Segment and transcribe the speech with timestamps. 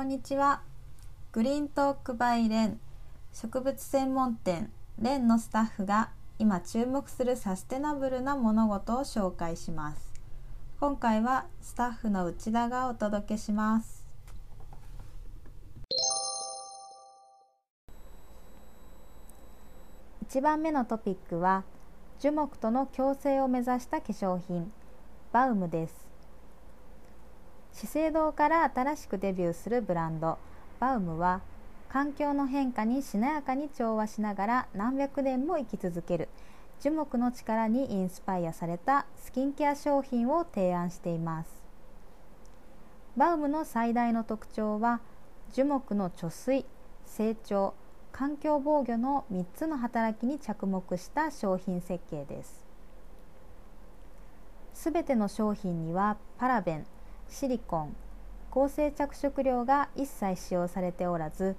[0.00, 0.62] こんにちは。
[1.30, 2.80] グリーントークバイレン。
[3.34, 4.72] 植物専門店。
[4.98, 10.14] レンのスタッフが今注目するサステナブルな物事を紹介します。
[10.80, 14.06] 今回はスタッフの内田がお届けします。
[20.26, 21.64] 1番目のトピックは
[22.20, 24.72] 樹木との共生を目指した化粧品。
[25.30, 26.09] バウムです。
[27.72, 30.38] 資生堂から新しくデビューするブランド。
[30.78, 31.40] バウムは
[31.88, 36.28] 環境の変化にしなやかに調和しながら何百年も生き続ける。
[36.80, 41.50] 樹木の力にインスパイアされたスキンケア商品を提案しています。
[43.16, 45.00] バウムの最大の特徴は
[45.52, 46.64] 樹木の貯水
[47.04, 47.74] 成長
[48.12, 52.64] 環境防御の3つの働きに着目した商品設計です。
[54.74, 56.86] すべての商品にはパラベン
[57.30, 57.96] シリコン
[58.50, 61.56] 合成着色料が一切使用されておらず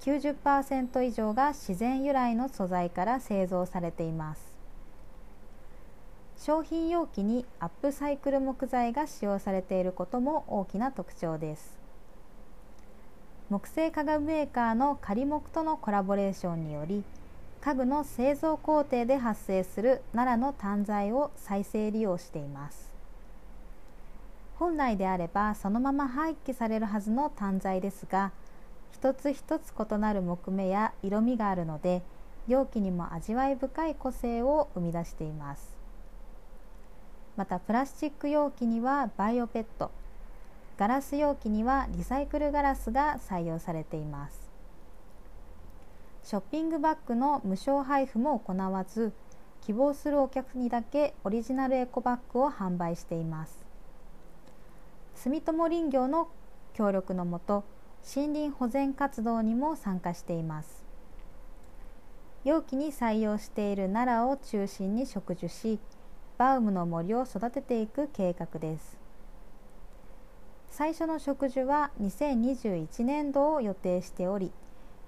[0.00, 4.52] 90%以上が自然由来の素材から製造されています。
[6.36, 11.78] 商品容器にアップサイクル木材が使用されていることも大きな特徴です。
[13.48, 17.04] 木製家具メーカーの仮木とのコラボレーションにより
[17.60, 22.91] 家具の製造工程で発生する奈良の炭材を再生利用しています。
[24.62, 28.30] 本来であればそのまま廃棄されるはずの炭材ですが
[28.92, 32.00] 一つ一つ異なる木目や色味があるので
[32.46, 35.76] 容器にも味わい深い個性を生み出しています。
[37.36, 39.90] またプラスチック容器にはバイオペット
[40.78, 44.48] ガラス容器にはリサイクルガラスが採用されています。
[46.22, 49.12] ショッピングバッグの無償配布も行わず
[49.62, 53.71] 希望するお客にだけオリジナルエコバッグを販売しています。
[55.22, 56.26] 住友林業の
[56.74, 57.62] 協力のもと
[58.16, 60.84] 森林保全活動にも参加しています。
[62.42, 65.78] 容器に採用している奈良を中心に植樹し
[66.38, 68.98] バウムの森を育てていく計画です。
[70.70, 74.50] 最初の植樹は2021年度を予定しており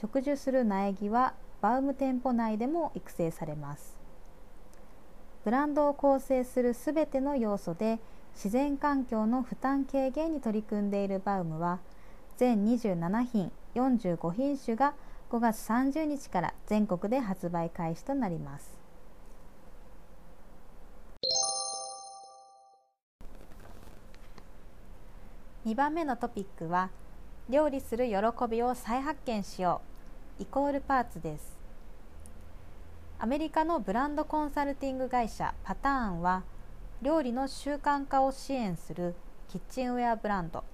[0.00, 3.95] 植樹する苗木はバウム店舗内でも育成されます。
[5.46, 8.00] ブランドを構成するすべての要素で
[8.34, 11.78] 自然環境の負担軽減に取り組んでいるバウムは
[12.36, 14.94] 全27品45品種が
[15.30, 18.76] 5月30日から全国で発売開始となります。
[25.64, 26.90] 2番目のトピックは
[27.48, 28.14] 料理する喜
[28.50, 29.80] びを再発見しよ
[30.40, 31.55] うイコールパーツです。
[33.18, 36.42] アメリカのブランドコンサルティング会社パターンは
[37.00, 39.14] 料理の習慣化を支援する
[39.48, 40.64] キッチンウェアブランド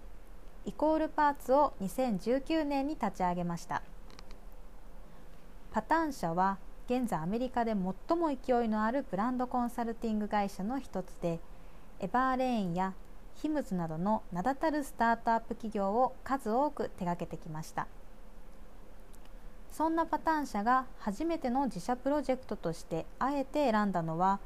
[0.64, 3.82] イコールパーツを2019年に立ち上げました。
[5.70, 7.72] パターン社は現在アメリカで
[8.08, 11.38] 最も勢いのあるブランドコンサルティング会社の一つで
[12.00, 12.94] エバーレーンや
[13.36, 17.86] ヒムズなどの名だたるスタートアップ企業を数多く手掛けてきました。
[19.72, 24.38] そんなパターン社が初めての自社プロジェクトとしてあえて選んだのは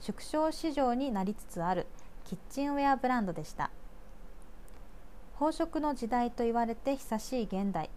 [0.00, 1.86] 縮小市場になりつつある
[2.24, 3.70] キッチンウェアブランドでした。
[5.38, 7.90] 飽食の時代と言われて久しい現代。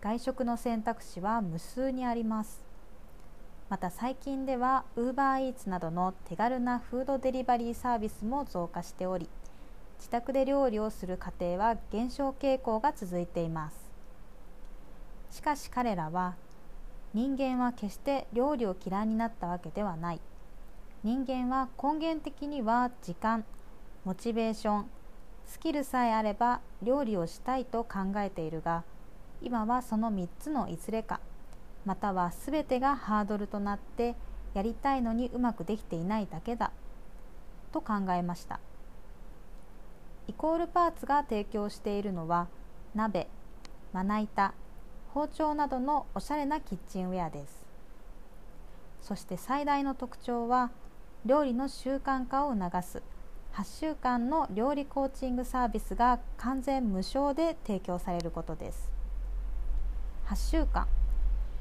[0.00, 2.64] 外食の選択肢は無数にあります。
[3.68, 9.28] また最近では UberEats などの手軽なフードデリバリーサービスも増加しており
[9.98, 13.89] 自宅で料理をする家庭は減少傾向が続いています。
[15.30, 16.34] しかし彼らは
[17.14, 20.20] 人間は決して料理を嫌いになったわけではない。
[21.02, 23.44] 人間は根源的には時間
[24.04, 24.90] モチベーション
[25.46, 28.84] スキルさえあれば料理をしたいと考えているが
[29.40, 31.20] 今はその3つのいずれか
[31.86, 34.14] または全てがハードルとなって
[34.52, 36.70] やりたいのにうまくできていないだけだ
[37.72, 38.60] と考えました。
[40.28, 42.48] イコールパーツが提供しているのは
[42.94, 43.26] 鍋
[43.92, 44.52] まな板
[45.12, 47.66] 包丁などのおしゃれなキッチンウェアです。
[49.02, 50.70] そして最大の特徴は
[51.26, 53.02] 料理の習慣化を促す。
[53.54, 58.92] 8週間の料理コーチングサービスが完全無償で提供されることです。
[60.28, 60.86] 8週間。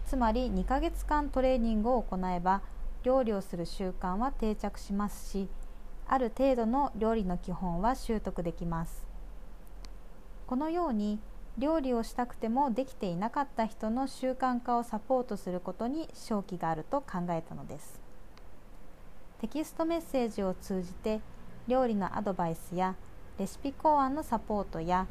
[0.06, 2.62] つまり2ヶ月間トレーニングを行えば
[3.04, 5.48] 料理をする習慣は定着しますし
[6.07, 9.07] ある程度の料理の基本は習得できます。
[10.48, 11.19] このように
[11.60, 18.00] 料理をしたくてもできていなかった人の習慣化をサポートすることに勝機があると考えたのです。
[19.42, 21.20] テキストメッセージを通じて
[21.68, 22.96] 料理のアドバイスや
[23.38, 25.08] レシピ考案のサポートや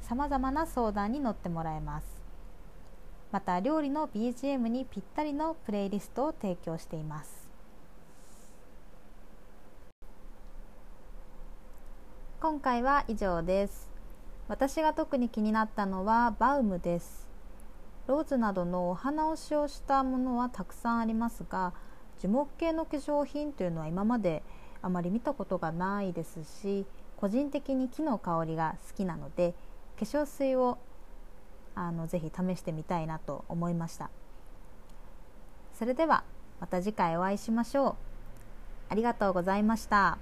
[0.00, 2.20] さまざまな相談に乗ってもらえます。
[3.30, 7.48] また料理の BGM にぴったりのプレイリストを提供しています。
[12.40, 13.91] 今回は以上です。
[14.52, 17.26] 私が特に気になったのはバウムです。
[18.06, 21.72] ローズなどのお花を使用したものはたくさんありますが
[22.18, 24.42] 樹木系の化粧品というのは今まで
[24.82, 26.84] あまり見たことがないですし
[27.16, 29.54] 個人的に木の香りが好きなので
[29.98, 30.76] 化粧水を
[31.74, 34.10] あのぜひ試してみたいなと思いました。
[35.72, 36.24] それでは
[36.60, 37.94] また次回お会いしましょう。
[38.90, 40.18] ありがとうございました。